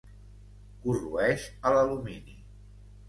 [0.85, 2.39] Corroeix a l’alumini.